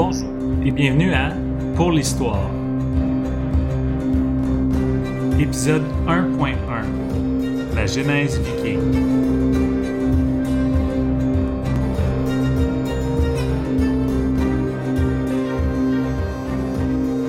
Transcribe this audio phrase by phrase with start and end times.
[0.00, 0.30] Bonjour
[0.64, 1.32] et bienvenue à
[1.74, 2.48] Pour l'Histoire.
[5.40, 6.54] Épisode 1.1
[7.74, 8.78] La Genèse viking.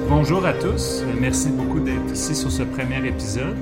[0.07, 3.57] Bonjour à tous, merci beaucoup d'être ici sur ce premier épisode.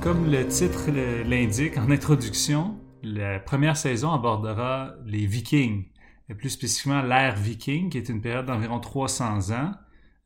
[0.00, 0.92] Comme le titre
[1.26, 5.86] l'indique en introduction, la première saison abordera les Vikings,
[6.28, 9.72] et plus spécifiquement l'ère viking, qui est une période d'environ 300 ans,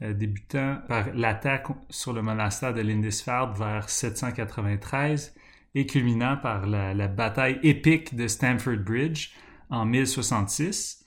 [0.02, 5.34] euh, débutant par l'attaque sur le monastère de Lindisfarne vers 793
[5.74, 9.30] et culminant par la, bataille épique de Stamford Bridge
[9.68, 11.04] en 1066.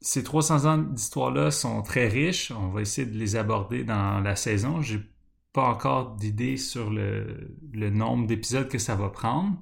[0.00, 2.50] Ces 300 ans d'histoire-là sont très riches.
[2.50, 4.82] On va essayer de les aborder dans la saison.
[5.56, 9.56] Pas encore d'idée sur le, nombre d'épisodes que ça va prendre.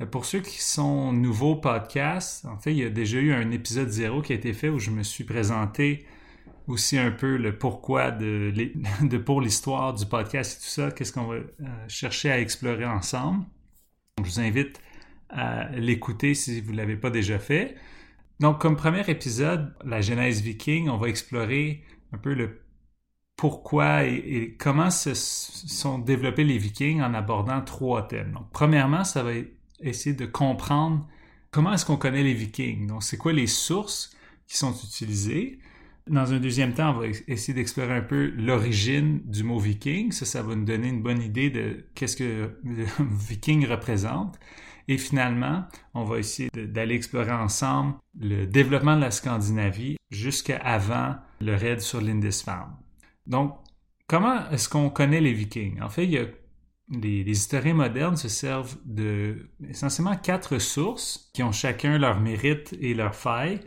[0.00, 3.52] Euh, pour ceux qui sont nouveaux podcasts, en fait, il y a déjà eu un
[3.52, 6.04] épisode zéro qui a été fait où je me suis présenté
[6.66, 8.52] aussi un peu le pourquoi de,
[9.02, 11.44] de pour l'histoire du podcast et tout ça, qu'est-ce qu'on va euh,
[11.86, 13.44] chercher à explorer ensemble.
[14.18, 14.80] je vous invite
[15.28, 17.76] à l'écouter si vous ne l'avez pas déjà fait.
[18.40, 22.65] Donc, comme premier épisode, la Genèse viking, on va explorer un peu le
[23.36, 28.32] pourquoi et, comment se sont développés les Vikings en abordant trois thèmes.
[28.32, 29.32] Donc, premièrement, ça va
[29.80, 31.06] essayer de comprendre
[31.50, 32.86] comment est-ce qu'on connaît les Vikings.
[32.86, 35.58] Donc, c'est quoi les sources qui sont utilisées?
[36.08, 40.12] Dans un deuxième temps, on va essayer d'explorer un peu l'origine du mot viking.
[40.12, 44.38] Ça, ça va nous donner une bonne idée de qu'est-ce que le viking représente.
[44.86, 51.16] Et finalement, on va essayer d'aller explorer ensemble le développement de la Scandinavie jusqu'à avant
[51.40, 52.72] le raid sur Lindisfarne.
[53.26, 53.56] Donc,
[54.06, 55.80] comment est-ce qu'on connaît les Vikings?
[55.80, 56.26] En fait, il y a
[56.90, 62.94] les, historiens modernes se servent de essentiellement quatre sources qui ont chacun leur mérite et
[62.94, 63.60] leur faille,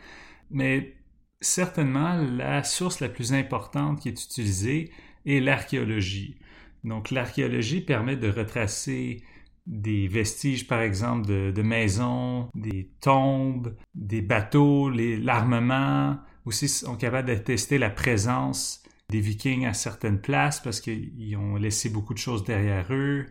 [0.49, 0.95] mais
[1.41, 4.91] certainement la source la plus importante qui est utilisée
[5.25, 6.39] est l'archéologie.
[6.83, 9.23] Donc l'archéologie permet de retracer
[9.67, 16.17] des vestiges, par exemple, de, maisons, des tombes, des bateaux, l'armement.
[16.45, 21.89] Aussi, sont capables d'attester la présence des Vikings à certaines places parce qu'ils ont laissé
[21.89, 23.25] beaucoup de choses derrière eux,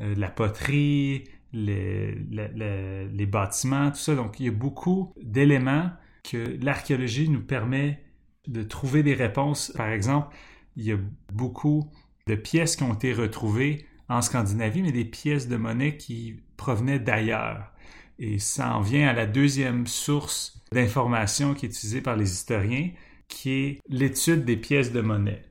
[0.00, 4.14] euh, la poterie, les, les, bâtiments, tout ça.
[4.14, 5.90] Donc, il y a beaucoup d'éléments
[6.22, 8.02] que l'archéologie nous permet
[8.46, 9.72] de trouver des réponses.
[9.76, 10.34] Par exemple,
[10.76, 10.98] il y a
[11.32, 11.90] beaucoup
[12.26, 16.98] de pièces qui ont été retrouvées en Scandinavie, mais des pièces de monnaie qui provenaient
[16.98, 17.72] d'ailleurs.
[18.18, 22.90] Et ça en vient à la deuxième source d'information qui est utilisée par les historiens,
[23.30, 25.42] qui est l'étude des pièces de monnaie.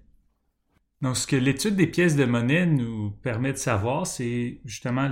[1.02, 5.10] Donc, ce que l'étude des pièces de monnaie nous permet de savoir, c'est justement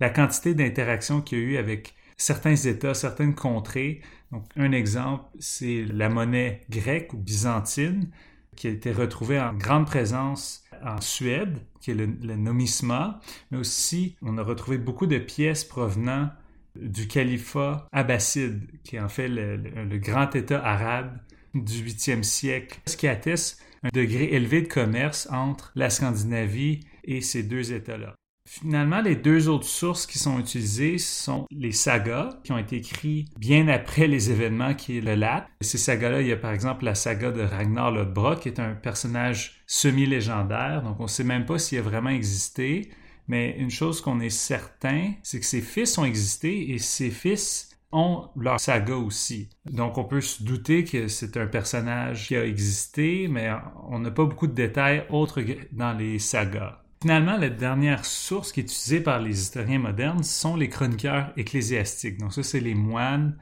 [0.00, 4.00] la quantité d'interactions qu'il y a eu avec certains États, certaines contrées.
[4.32, 8.10] Donc, un exemple, c'est la monnaie grecque ou byzantine
[8.56, 13.20] qui a été retrouvée en grande présence en Suède, qui est le, nomisma,
[13.50, 16.30] mais aussi on a retrouvé beaucoup de pièces provenant
[16.76, 21.18] du califat abbasside, qui est en fait le grand État arabe
[21.54, 27.20] du 8e siècle, ce qui atteste un degré élevé de commerce entre la Scandinavie et
[27.20, 28.14] ces deux États-là.
[28.46, 33.24] Finalement, les deux autres sources qui sont utilisées sont les sagas, qui ont été écrits
[33.38, 35.46] bien après les événements qui le Lat.
[35.62, 38.74] Ces sagas-là, il y a par exemple la saga de Ragnar Lodbrok, qui est un
[38.74, 42.90] personnage semi-légendaire, donc on ne sait même pas s'il a vraiment existé.
[43.28, 47.73] Mais une chose qu'on est certain, c'est que ses fils ont existé et ses fils
[47.94, 49.48] ont leur saga aussi.
[49.64, 53.50] Donc on peut se douter que c'est un personnage qui a existé, mais
[53.88, 56.82] on n'a pas beaucoup de détails autres que dans les sagas.
[57.00, 62.18] Finalement, la dernière source qui est utilisée par les historiens modernes sont les chroniqueurs ecclésiastiques.
[62.18, 63.36] Donc ça, c'est les moines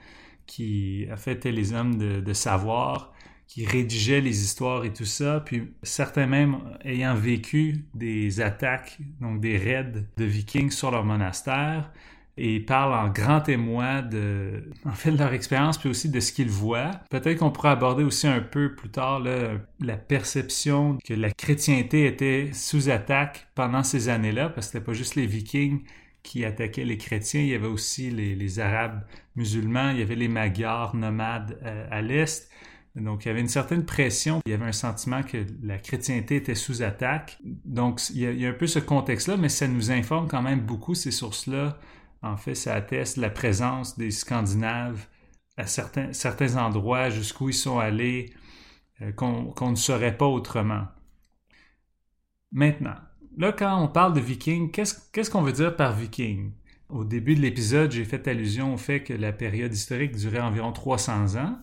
[0.46, 3.12] qui, étaient les hommes de, de savoir,
[3.46, 9.40] qui rédigeaient les histoires et tout ça, puis certains même ayant vécu des attaques, donc
[9.40, 11.92] des raids de vikings sur leur monastère,
[12.36, 16.32] et parlent en grand témoin de, en fait, de leur expérience puis aussi de ce
[16.32, 16.92] qu'ils voient.
[17.10, 22.50] Peut-être qu'on pourrait aborder aussi un peu plus tard la perception que la chrétienté était
[22.52, 25.82] sous attaque pendant ces années-là, parce que c'était pas juste les Vikings
[26.22, 29.02] qui attaquaient les chrétiens, il y avait aussi les, Arabes
[29.36, 32.48] musulmans, il y avait les Magyars nomades euh, à, l'est.
[32.94, 34.40] Donc, il y avait une certaine pression.
[34.46, 37.38] Il y avait un sentiment que la chrétienté était sous attaque.
[37.42, 40.94] Donc, il y a un peu ce contexte-là, mais ça nous informe quand même beaucoup,
[40.94, 41.78] ces sources-là,
[42.22, 45.06] en fait, ça atteste la présence des Scandinaves
[45.56, 48.32] à certains, endroits jusqu'où ils sont allés
[49.02, 50.86] euh, qu'on ne saurait pas autrement.
[52.52, 52.96] Maintenant,
[53.36, 56.52] là, quand on parle de viking, qu'est-ce qu'on veut dire par viking?
[56.88, 60.72] Au début de l'épisode, j'ai fait allusion au fait que la période historique durait environ
[60.72, 61.58] 300 ans.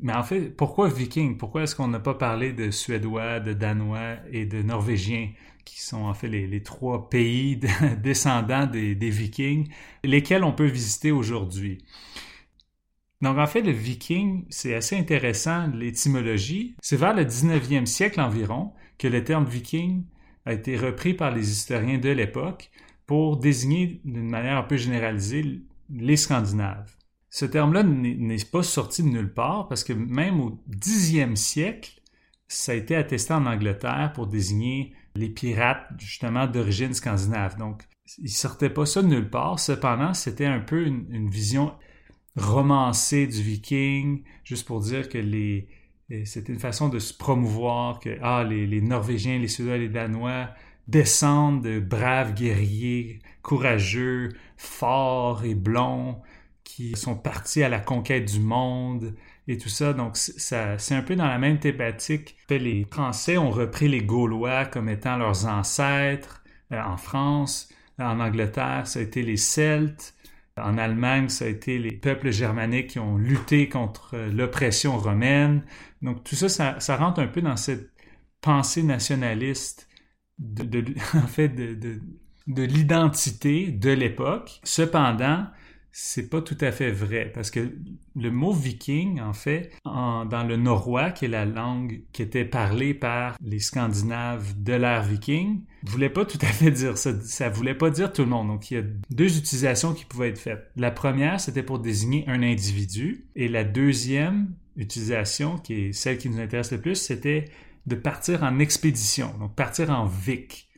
[0.00, 1.38] Mais en fait, pourquoi viking?
[1.38, 5.30] Pourquoi est-ce qu'on n'a pas parlé de Suédois, de Danois et de Norvégiens,
[5.68, 7.60] qui sont en fait les, trois pays
[8.02, 9.68] descendants des, vikings,
[10.04, 11.78] lesquels on peut visiter aujourd'hui?
[13.20, 16.76] Donc en fait, le viking, c'est assez intéressant, l'étymologie.
[16.80, 20.04] C'est vers le 19e siècle environ que le terme viking
[20.46, 22.70] a été repris par les historiens de l'époque
[23.06, 26.94] pour désigner d'une manière un peu généralisée les Scandinaves.
[27.30, 32.00] Ce terme-là n'est pas sorti de nulle part parce que même au 10e siècle,
[32.46, 37.58] ça a été attesté en Angleterre pour désigner les pirates justement d'origine scandinave.
[37.58, 37.82] Donc,
[38.18, 39.58] il sortait pas ça de nulle part.
[39.58, 41.74] Cependant, c'était un peu une, vision
[42.36, 45.68] romancée du viking, juste pour dire que les,
[46.24, 50.50] c'était une façon de se promouvoir que ah, les, les Norvégiens, les Suédois, les Danois
[50.86, 56.22] descendent de braves guerriers, courageux, forts et blonds,
[56.64, 59.14] qui sont partis à la conquête du monde
[59.48, 59.94] et tout ça.
[59.94, 62.36] Donc, c'est un peu dans la même thématique.
[62.50, 67.70] Les Français ont repris les Gaulois comme étant leurs ancêtres euh, en France.
[67.98, 70.14] En Angleterre, ça a été les Celtes.
[70.56, 75.64] En Allemagne, ça a été les peuples germaniques qui ont lutté contre euh, l'oppression romaine.
[76.02, 77.90] Donc, tout ça, ça, rentre un peu dans cette
[78.40, 79.88] pensée nationaliste
[81.14, 84.60] en fait, de l'identité de l'époque.
[84.62, 85.46] Cependant,
[85.90, 87.72] c'est pas tout à fait vrai parce que
[88.14, 92.94] le mot viking, en fait, dans le norrois, qui est la langue qui était parlée
[92.94, 97.18] par les Scandinaves de l'ère viking, voulait pas tout à fait dire ça.
[97.22, 98.48] Ça voulait pas dire tout le monde.
[98.48, 100.70] Donc, il y a deux utilisations qui pouvaient être faites.
[100.76, 106.30] La première, c'était pour désigner un individu et la deuxième utilisation, qui est celle qui
[106.30, 107.46] nous intéresse le plus, c'était
[107.86, 110.68] de partir en expédition, donc partir en vic.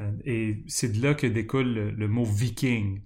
[0.00, 3.00] Euh, et c'est de là que découle le mot viking.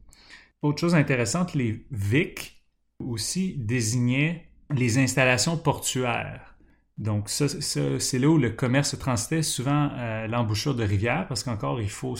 [0.64, 2.64] Autre chose intéressante, les VIC
[2.99, 6.56] aussi désignaient les installations portuaires.
[6.96, 11.44] Donc, ça, c'est là où le commerce se transitait souvent à l'embouchure de rivières, parce
[11.44, 12.16] qu'encore, il faut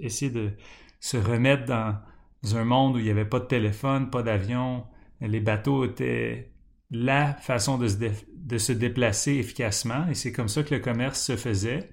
[0.00, 0.50] essayer de
[0.98, 4.82] se remettre dans un monde où il n'y avait pas de téléphone, pas d'avion.
[5.20, 6.50] Les bateaux étaient
[6.90, 11.90] la façon de se déplacer efficacement, et c'est comme ça que le commerce se faisait.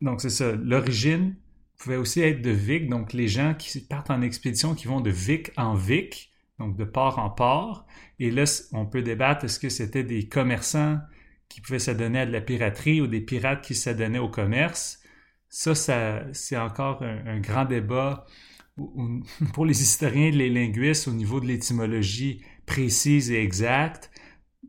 [0.00, 0.50] Donc, c'est ça.
[0.56, 1.36] L'origine
[1.78, 5.10] pouvait aussi être de Vic, donc les gens qui partent en expédition, qui vont de
[5.10, 7.86] Vic en Vic, donc de port en port.
[8.18, 10.98] Et là, on peut débattre, est-ce que c'était des commerçants
[11.48, 15.00] qui pouvaient s'adonner à de la piraterie ou des pirates qui s'adonnaient au commerce?
[15.48, 18.26] Ça, ça c'est encore un, grand débat
[19.52, 24.10] pour les historiens et les linguistes au niveau de l'étymologie précise et exacte.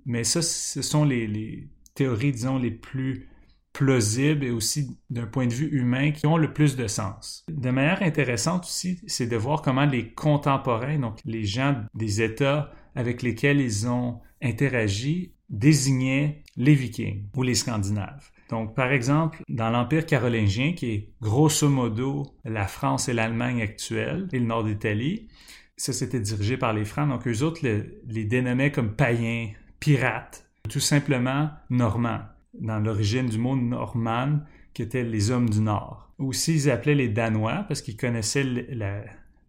[0.06, 3.30] Mais ça, ce sont les, les théories, disons, les plus
[3.76, 7.44] plausibles et aussi d'un point de vue humain qui ont le plus de sens.
[7.50, 12.72] De manière intéressante aussi, c'est de voir comment les contemporains, donc les gens des États
[12.96, 18.32] avec lesquels ils ont interagi, désignaient les Vikings ou les Scandinaves.
[18.50, 24.30] Donc, par exemple, dans l'Empire carolingien, qui est grosso modo la France et l'Allemagne actuelle,
[24.32, 25.28] et le nord d'Italie,
[25.76, 29.50] ça c'était dirigé par les Francs, donc eux autres les dénommaient comme païens,
[29.82, 32.22] pirates, tout simplement normands
[32.60, 34.40] dans l'origine du mot norman,
[34.74, 36.12] qui étaient les hommes du Nord.
[36.18, 38.46] Aussi, ils appelaient les Danois parce qu'ils connaissaient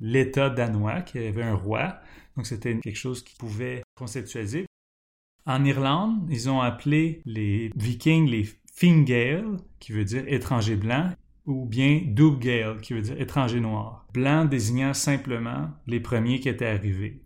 [0.01, 2.01] l'État danois, qui avait un roi.
[2.37, 4.67] Donc, c'était quelque chose qu'ils pouvaient conceptualiser.
[5.47, 11.13] En Irlande, ils ont appelé les Vikings les Fingale, qui veut dire étranger blanc,
[11.47, 14.07] ou bien Dubgale, qui veut dire étranger noir.
[14.13, 17.23] Blanc désignant simplement les premiers qui étaient arrivés.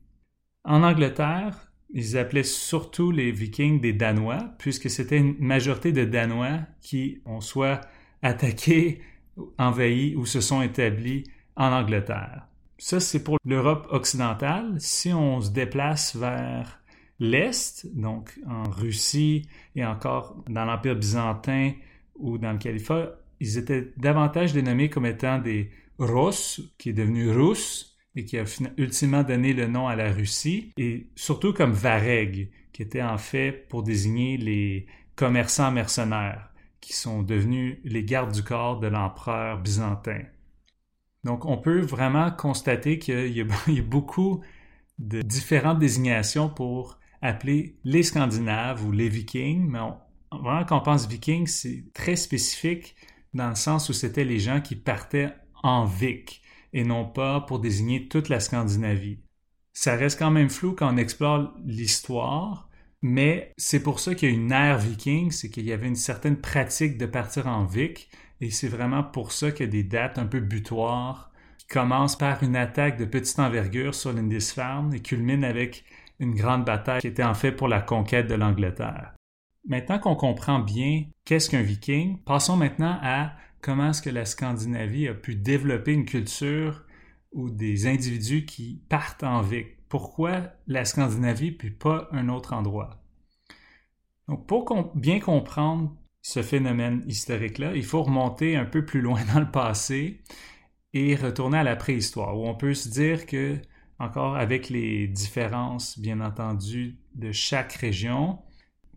[0.65, 6.61] En Angleterre, ils appelaient surtout les Vikings des Danois, puisque c'était une majorité de Danois
[6.81, 7.81] qui ont soit
[8.23, 9.01] attaqué,
[9.59, 11.25] envahi ou se sont établis
[11.57, 12.47] en Angleterre.
[12.79, 14.75] Ça, c'est pour l'Europe occidentale.
[14.79, 16.81] Si on se déplace vers
[17.19, 21.73] l'Est, donc en Russie et encore dans l'Empire byzantin
[22.17, 27.31] ou dans le califat, ils étaient davantage dénommés comme étant des Rus, qui est devenu
[27.31, 28.45] Rus, et qui a
[28.77, 33.69] ultimement donné le nom à la Russie, et surtout comme Vareg, qui était en fait
[33.69, 36.51] pour désigner les commerçants mercenaires,
[36.81, 40.23] qui sont devenus les gardes du corps de l'empereur byzantin.
[41.25, 44.41] Donc on peut vraiment constater qu'il y, a beaucoup
[44.99, 49.81] de différentes désignations pour appeler les Scandinaves ou les Vikings, mais
[50.33, 52.97] vraiment quand on pense Vikings, c'est très spécifique
[53.35, 57.61] dans le sens où c'était les gens qui partaient en Vic et non pas pour
[57.61, 59.21] désigner toute la Scandinavie.
[59.73, 62.69] Ça reste quand même flou quand on explore l'histoire,
[63.03, 65.97] mais c'est pour ça qu'il y a une ère viking, c'est qu'il y avait une
[65.97, 68.11] certaine pratique de partir en Vic,
[68.41, 71.31] et c'est vraiment pour ça qu'il y a des dates un peu butoirs
[71.71, 75.85] commencent par une attaque de petite envergure sur Lindisfarne et culminent avec
[76.19, 79.15] une grande bataille qui était en fait pour la conquête de l'Angleterre.
[79.67, 85.09] Maintenant qu'on comprend bien qu'est-ce qu'un viking, passons maintenant à comment est-ce que la Scandinavie
[85.09, 86.85] a pu développer une culture
[87.33, 89.67] ou des individus qui partent en vie.
[89.89, 93.03] Pourquoi la Scandinavie puis pas un autre endroit?
[94.29, 99.41] Donc, pour bien comprendre ce phénomène historique-là, il faut remonter un peu plus loin dans
[99.41, 100.21] le passé
[100.93, 103.61] et retourner à la préhistoire, où on peut se dire que,
[103.99, 108.39] encore avec les différences, bien entendu, de chaque région,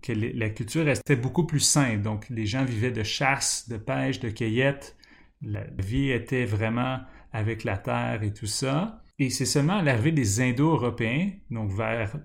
[0.03, 2.01] que la culture restait beaucoup plus simple.
[2.01, 4.97] Donc, les gens vivaient de chasse, de pêche, de cueillette.
[5.41, 6.99] La vie était vraiment
[7.31, 9.01] avec la terre et tout ça.
[9.17, 12.17] Et c'est seulement à l'arrivée des Indo-Européens, donc vers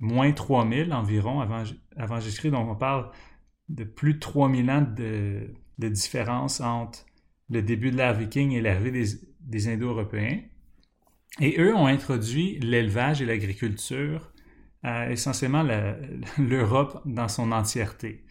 [0.00, 1.62] moins 3000 environ avant,
[1.96, 3.10] avant Jésus-Christ, donc on parle
[3.68, 7.04] de plus de 3000 ans de, différence entre
[7.50, 9.04] le début de l'ère viking et l'arrivée
[9.40, 10.40] des, Indo-Européens.
[11.40, 14.31] Et eux ont introduit l'élevage et l'agriculture
[14.82, 15.62] à essentiellement
[16.38, 18.24] l'Europe dans son entièreté.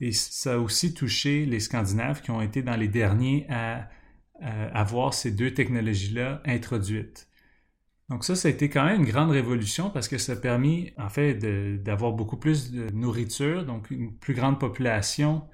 [0.00, 3.88] Et ça a aussi touché les Scandinaves qui ont été dans les derniers à
[4.72, 7.28] avoir ces deux technologies-là introduites.
[8.08, 10.92] Donc ça, ça a été quand même une grande révolution parce que ça a permis,
[10.96, 11.34] en fait,
[11.82, 15.46] d'avoir beaucoup plus de nourriture, donc une plus grande population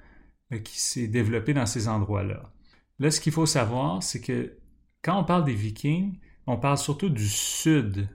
[0.53, 2.53] euh, qui s'est développée dans ces endroits-là.
[2.99, 4.57] Là, ce qu'il faut savoir, c'est que
[5.01, 8.07] quand on parle des Vikings, on parle surtout du sud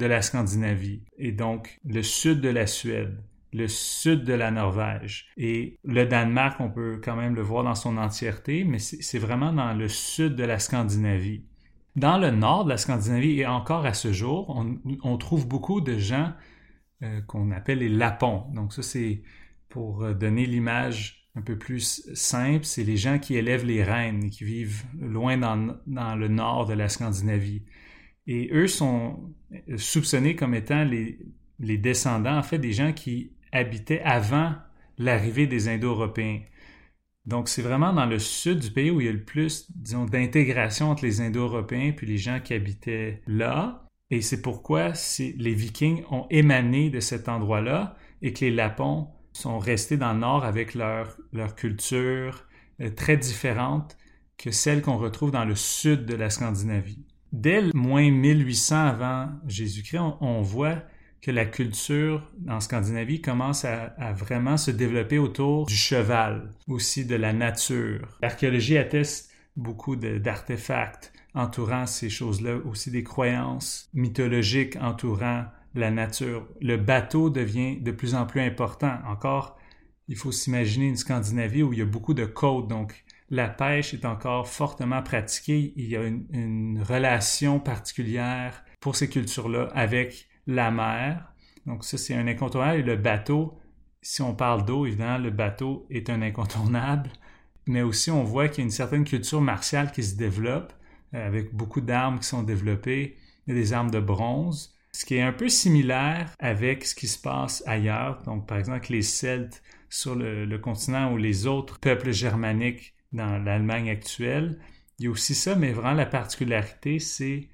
[0.00, 5.28] de la Scandinavie, et donc le sud de la Suède, le sud de la Norvège.
[5.36, 9.52] Et le Danemark, on peut quand même le voir dans son entièreté, mais c'est vraiment
[9.52, 11.44] dans le sud de la Scandinavie.
[11.96, 14.64] Dans le nord de la Scandinavie et encore à ce jour,
[15.02, 16.32] on, trouve beaucoup de gens
[17.02, 18.44] euh, qu'on appelle les lapons.
[18.54, 19.22] Donc ça, c'est
[19.68, 24.24] pour euh, donner l'image un peu plus simple, c'est les gens qui élèvent les reines
[24.24, 25.56] et qui vivent loin dans,
[26.16, 27.62] le nord de la Scandinavie.
[28.26, 29.34] Et eux sont
[29.76, 31.18] soupçonnés comme étant les,
[31.58, 34.54] les descendants, en fait, des gens qui habitaient avant
[34.98, 36.40] l'arrivée des Indo-Européens.
[37.26, 40.04] Donc, c'est vraiment dans le sud du pays où il y a le plus, disons,
[40.04, 43.86] d'intégration entre les Indo-Européens puis les gens qui habitaient là.
[44.10, 49.58] Et c'est pourquoi les Vikings ont émané de cet endroit-là et que les Lapons sont
[49.58, 52.46] restés dans le nord avec leur, leur culture
[52.80, 53.96] euh, très différente
[54.36, 57.04] que celle qu'on retrouve dans le sud de la Scandinavie.
[57.32, 60.82] Dès le moins 1800 avant Jésus-Christ, on voit
[61.22, 67.14] que la culture en Scandinavie commence à, vraiment se développer autour du cheval, aussi de
[67.14, 68.18] la nature.
[68.22, 75.44] L'archéologie atteste beaucoup d'artefacts entourant ces choses-là, aussi des croyances mythologiques entourant
[75.74, 76.48] la nature.
[76.60, 78.98] Le bateau devient de plus en plus important.
[79.06, 79.56] Encore,
[80.08, 83.94] il faut s'imaginer une Scandinavie où il y a beaucoup de côtes, donc la pêche
[83.94, 85.72] est encore fortement pratiquée.
[85.76, 91.32] Il y a une, relation particulière pour ces cultures-là avec la mer.
[91.66, 92.80] Donc ça, c'est un incontournable.
[92.80, 93.58] Et le bateau,
[94.02, 97.10] si on parle d'eau, évidemment, le bateau est un incontournable.
[97.66, 100.72] Mais aussi, on voit qu'il y a une certaine culture martiale qui se développe,
[101.14, 103.16] euh, avec beaucoup d'armes qui sont développées.
[103.46, 107.64] Des armes de bronze, ce qui est un peu similaire avec ce qui se passe
[107.66, 108.22] ailleurs.
[108.22, 113.90] Donc, par exemple, les Celtes sur le continent ou les autres peuples germaniques dans l'Allemagne
[113.90, 114.58] actuelle.
[114.98, 117.48] Il y a aussi ça, mais vraiment la particularité, c'est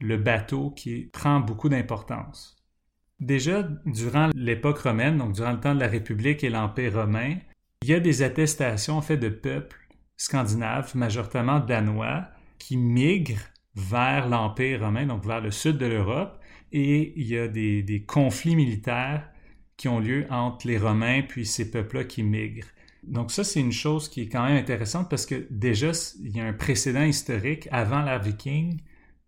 [0.00, 2.56] le bateau qui prend beaucoup d'importance.
[3.20, 7.36] Déjà, durant l'époque romaine, donc durant le temps de la République et l'Empire romain,
[7.82, 12.26] il y a des attestations en fait de peuples scandinaves, majoritairement danois,
[12.58, 13.44] qui migrent
[13.74, 16.40] vers l'Empire romain, donc vers le sud de l'Europe,
[16.72, 19.28] et il y a des, des, conflits militaires
[19.76, 22.68] qui ont lieu entre les Romains puis ces peuples-là qui migrent.
[23.06, 26.40] Donc ça, c'est une chose qui est quand même intéressante parce que déjà, il y
[26.40, 28.80] a un précédent historique avant l'ère viking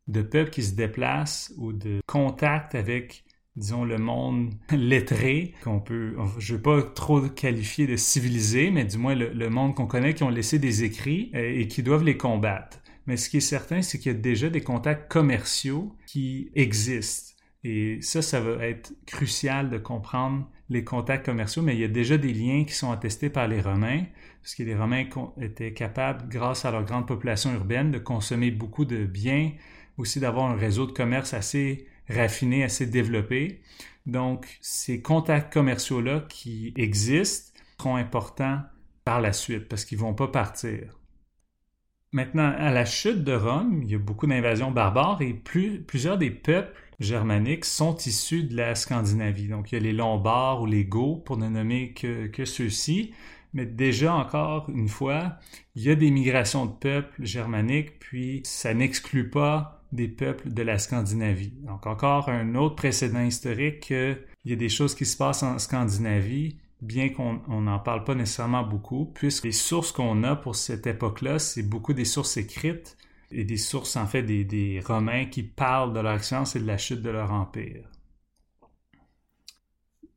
[0.09, 3.25] de peuples qui se déplacent ou de contact avec
[3.59, 8.85] disons, le monde lettré, qu'on peut, je ne veux pas trop qualifier de civilisé, mais
[8.85, 12.05] du moins le, monde qu'on connaît, qui ont laissé des écrits euh, et qui doivent
[12.05, 12.79] les combattre.
[13.07, 17.35] Mais ce qui est certain, c'est qu'il y a déjà des contacts commerciaux qui existent.
[17.65, 21.89] Et ça, ça va être crucial de comprendre les contacts commerciaux, mais il y a
[21.89, 24.05] déjà des liens qui sont attestés par les Romains,
[24.43, 25.05] parce que les Romains
[25.41, 29.53] étaient capables, grâce à leur grande population urbaine, de consommer beaucoup de biens,
[29.97, 33.61] aussi d'avoir un réseau de commerce assez raffiné, assez développé.
[34.07, 38.61] Donc, ces contacts commerciaux-là qui existent seront importants
[39.05, 40.99] par la suite parce qu'ils ne vont pas partir.
[42.13, 46.31] Maintenant, à la chute de Rome, il y a beaucoup d'invasions barbares et plusieurs des
[46.31, 49.49] peuples germaniques sont issus de la Scandinavie.
[49.49, 53.13] Donc, il y a les Lombards ou les Goths, pour ne nommer que, que ceux-ci.
[53.55, 55.37] Mais déjà, encore une fois,
[55.75, 60.63] il y a des migrations de peuples germaniques, puis ça n'exclut pas des peuples de
[60.63, 61.55] la Scandinavie.
[61.63, 65.59] Donc encore un autre précédent historique, il y a des choses qui se passent en
[65.59, 70.87] Scandinavie, bien qu'on n'en parle pas nécessairement beaucoup, puisque les sources qu'on a pour cette
[70.87, 72.97] époque-là, c'est beaucoup des sources écrites
[73.31, 76.79] et des sources en fait des, Romains qui parlent de leur expérience et de la
[76.79, 77.89] chute de leur empire.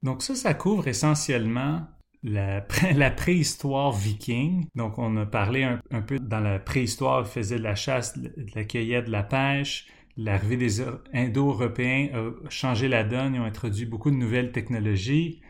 [0.03, 1.87] Donc ça, ça couvre essentiellement
[2.23, 2.61] la,
[3.15, 4.65] préhistoire viking.
[4.75, 8.31] Donc, on a parlé un, peu dans la préhistoire, ils faisaient de la chasse, de
[8.55, 9.87] la cueillette, de la pêche.
[10.17, 10.81] L'arrivée des
[11.13, 15.41] Indo-Européens a changé la donne, ils ont introduit beaucoup de nouvelles technologies.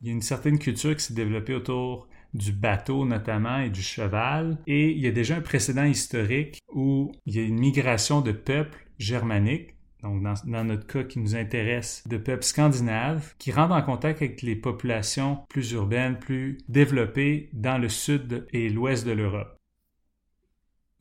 [0.00, 3.82] Il y a une certaine culture qui s'est développée autour du bateau notamment et du
[3.82, 4.58] cheval.
[4.66, 8.32] Et il y a déjà un précédent historique où il y a une migration de
[8.32, 13.82] peuples germaniques donc dans, notre cas qui nous intéresse, de peuples scandinaves qui rentrent en
[13.82, 19.56] contact avec les populations plus urbaines, plus développées dans le sud et l'ouest de l'Europe.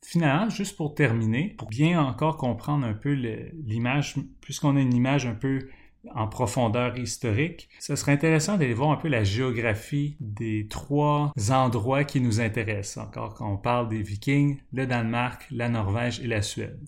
[0.02, 5.26] Finalement, juste pour terminer, pour bien encore comprendre un peu l'image, puisqu'on a une image
[5.26, 5.68] un peu
[6.14, 12.04] en profondeur historique, ce serait intéressant d'aller voir un peu la géographie des trois endroits
[12.04, 13.06] qui nous intéressent.
[13.06, 16.88] Encore quand on parle des Vikings, le Danemark, la Norvège et la Suède.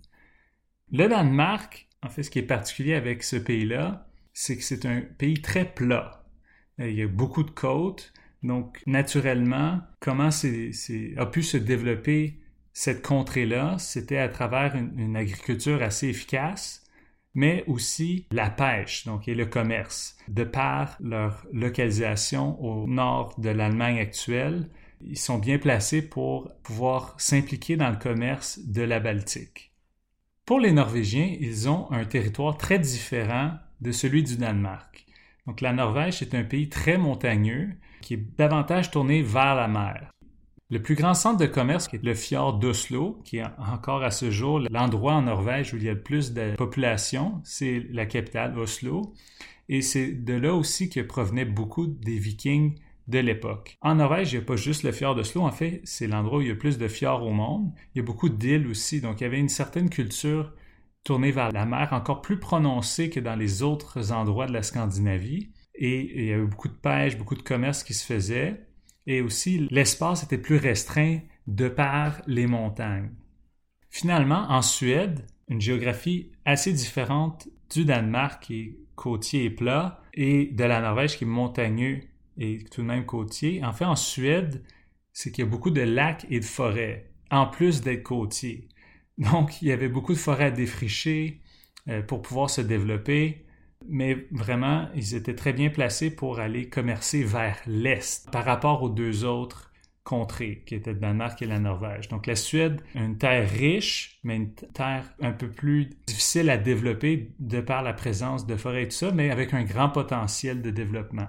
[0.92, 5.02] Le Danemark, en fait, ce qui est particulier avec ce pays-là, c'est que c'est un
[5.02, 6.26] pays très plat.
[6.80, 8.14] Euh, il y a beaucoup de côtes.
[8.44, 12.40] Donc, naturellement, comment a pu se développer
[12.78, 16.86] cette contrée-là, c'était à travers une, agriculture assez efficace,
[17.38, 20.18] mais aussi la pêche, donc et le commerce.
[20.28, 27.14] De par leur localisation au nord de l'Allemagne actuelle, ils sont bien placés pour pouvoir
[27.20, 29.72] s'impliquer dans le commerce de la Baltique.
[30.46, 33.52] Pour les Norvégiens, ils ont un territoire très différent
[33.82, 35.06] de celui du Danemark.
[35.46, 37.70] Donc la Norvège est un pays très montagneux
[38.02, 40.10] qui est davantage tourné vers la mer.
[40.70, 44.32] Le plus grand centre de commerce est le fjord d'Oslo, qui est encore à ce
[44.32, 48.60] jour l'endroit en Norvège où il y a le plus de population, c'est la capitale
[48.60, 49.14] Oslo.
[49.70, 53.78] Et c'est de là aussi que provenaient beaucoup des Vikings de l'époque.
[53.80, 56.40] En Norvège, il n'y a pas juste le fjord de Slo, en fait, c'est l'endroit
[56.40, 57.72] où il y a plus de fjords au monde.
[57.96, 60.54] Il y a beaucoup d'îles aussi, donc il y avait une certaine culture
[61.06, 65.54] tournée vers la mer encore plus prononcée que dans les autres endroits de la Scandinavie.
[65.76, 68.67] Et il y avait beaucoup de pêche, beaucoup de commerce qui se faisait.
[69.08, 73.10] Et aussi, l'espace était plus restreint de par les montagnes.
[73.90, 80.48] Finalement, en Suède, une géographie assez différente du Danemark qui est côtier et plat et
[80.48, 82.02] de la Norvège qui est montagneux
[82.38, 83.64] et tout de même côtier.
[83.64, 84.64] En fait, en Suède,
[85.14, 88.68] c'est qu'il y a beaucoup de lacs et de forêts, en plus d'être côtier.
[89.18, 91.42] Donc, il y avait beaucoup de forêts à défricher
[91.88, 93.47] euh, pour pouvoir se développer,
[93.88, 98.90] mais vraiment, ils étaient très bien placés pour aller commercer vers l'Est par rapport aux
[98.90, 99.72] deux autres
[100.04, 102.08] contrées, qui étaient le Danemark et la Norvège.
[102.08, 107.34] Donc, la Suède, une terre riche, mais une terre un peu plus difficile à développer
[107.40, 110.72] de par la présence de forêts et tout ça, mais avec un grand potentiel de
[110.72, 111.28] développement.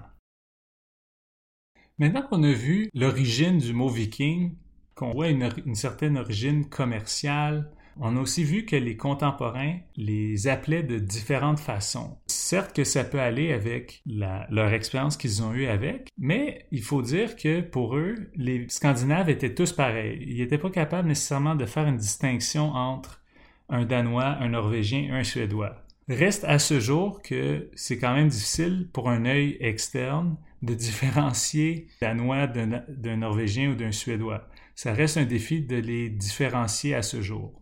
[1.97, 4.55] Maintenant qu'on a vu l'origine du mot viking,
[4.95, 7.69] qu'on voit une, certaine origine commerciale,
[8.01, 12.17] on a aussi vu que les contemporains les appelaient de différentes façons.
[12.27, 17.01] Certes que ça peut aller avec leur expérience qu'ils ont eue avec, mais il faut
[17.01, 20.23] dire que pour eux, les Scandinaves étaient tous pareils.
[20.27, 23.21] Ils n'étaient pas capables nécessairement de faire une distinction entre
[23.69, 25.75] un Danois, un Norvégien un Suédois.
[26.07, 31.87] Reste à ce jour que c'est quand même difficile pour un œil externe de différencier
[32.01, 34.47] Danois d'un Norvégien ou d'un Suédois.
[34.75, 37.61] Ça reste un défi de les différencier à ce jour.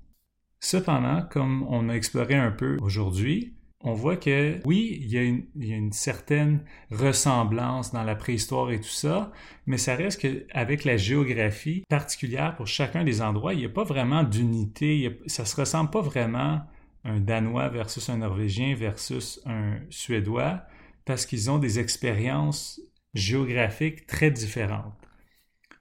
[0.59, 5.23] Cependant, comme on a exploré un peu aujourd'hui, on voit que oui, il y, a
[5.75, 9.31] une, certaine ressemblance dans la préhistoire et tout ça,
[9.67, 13.83] mais ça reste qu'avec la géographie particulière pour chacun des endroits, il n'y a pas
[13.83, 16.61] vraiment d'unité, ça ne se ressemble pas vraiment
[17.03, 20.63] un Danois versus un Norvégien versus un Suédois
[21.05, 22.81] parce qu'ils ont des expériences
[23.13, 24.93] géographiques très différentes.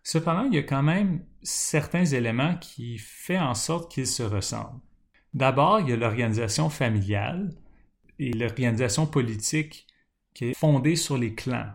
[0.03, 4.81] Cependant, il y a quand même certains éléments qui font en sorte qu'ils se ressemblent.
[5.33, 7.55] D'abord, il y a l'organisation familiale
[8.19, 9.87] et l'organisation politique
[10.35, 11.73] qui est fondée sur les clans.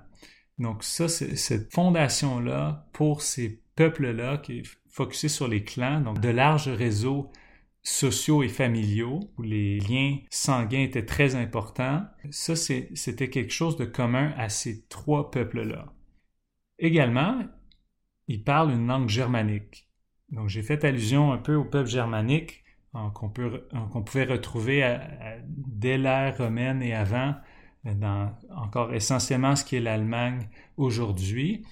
[0.59, 6.29] Donc ça, cette fondation-là, pour ces peuples-là, qui est focusée sur les clans, donc de
[6.29, 7.31] larges réseaux
[7.81, 13.85] sociaux et familiaux, où les liens sanguins étaient très importants, ça c'était quelque chose de
[13.85, 15.93] commun à ces trois peuples-là.
[16.77, 17.39] Également,
[18.33, 19.87] ils parlent une langue germanique.
[20.29, 22.63] Donc j'ai fait allusion un peu au peuple germanique
[23.13, 24.97] qu'on pouvait retrouver
[25.47, 27.35] dès l'ère romaine et avant,
[27.85, 31.63] dans encore essentiellement ce qui est l'Allemagne aujourd'hui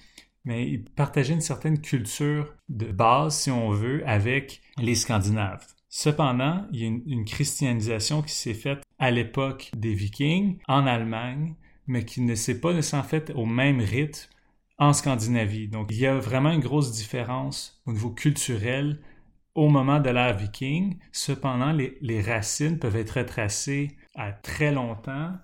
[0.44, 5.66] mais ils partageaient une certaine culture de base, si on veut, avec les Scandinaves.
[5.88, 11.56] Cependant, il y a une, christianisation qui s'est faite à l'époque des Vikings en Allemagne,
[11.86, 14.30] mais qui ne s'est pas nécessairement faite au même rythme
[14.80, 15.68] en Scandinavie.
[15.68, 19.00] Donc, il y a vraiment une grosse différence au niveau culturel
[19.54, 20.98] au moment de l'ère viking.
[21.12, 25.34] Cependant, les, racines peuvent être retracées à très longtemps.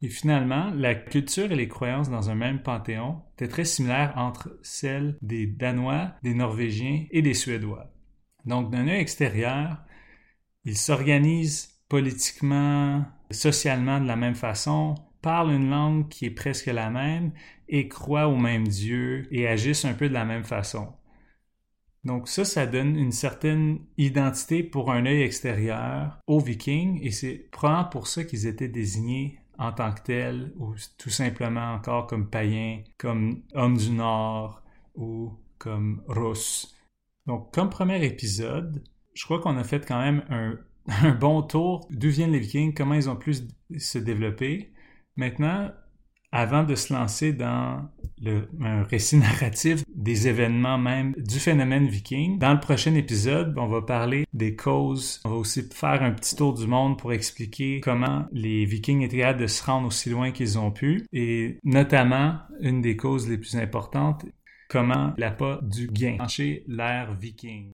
[0.00, 4.58] Et finalement, la culture et les croyances dans un même panthéon étaient très similaires entre
[4.62, 7.92] celles des Danois, des Norvégiens et des Suédois.
[8.46, 9.82] Donc, d'un œil extérieur,
[10.64, 16.90] ils s'organisent politiquement, socialement de la même façon, parlent une langue qui est presque la
[16.90, 17.32] même
[17.68, 20.88] et croient au même Dieu et agissent un peu de la même façon.
[22.04, 27.48] Donc ça, ça donne une certaine identité pour un œil extérieur aux Vikings et c'est
[27.50, 32.28] probablement pour ça qu'ils étaient désignés en tant que tels ou tout simplement encore comme
[32.30, 34.62] païens, comme hommes du Nord
[34.94, 36.76] ou comme Russes.
[37.26, 42.08] Donc, comme premier épisode, je crois qu'on a fait quand même un, bon tour d'où
[42.08, 43.34] viennent les Vikings, comment ils ont pu
[43.76, 44.72] se développer.
[45.16, 45.70] Maintenant,
[46.32, 47.88] avant de se lancer dans
[48.20, 52.38] le, un récit narratif des événements même du phénomène viking.
[52.38, 55.20] Dans le prochain épisode, on va parler des causes.
[55.24, 59.18] On va aussi faire un petit tour du monde pour expliquer comment les vikings étaient
[59.18, 63.38] capables de se rendre aussi loin qu'ils ont pu et notamment une des causes les
[63.38, 64.24] plus importantes,
[64.68, 66.18] comment la pas du gain
[66.66, 67.72] l'ère viking.